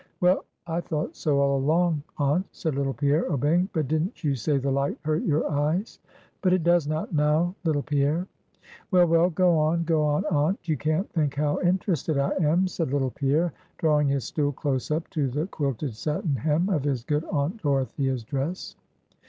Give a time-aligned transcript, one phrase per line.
[0.19, 4.57] "Well, I thought so all along, aunt," said little Pierre, obeying; "but didn't you say
[4.57, 5.99] the light hurt your eyes."
[6.41, 8.25] "But it does not now, little Pierre."
[8.89, 12.91] "Well, well; go on, go on, aunt; you can't think how interested I am," said
[12.91, 17.23] little Pierre, drawing his stool close up to the quilted satin hem of his good
[17.25, 18.75] Aunt Dorothea's dress.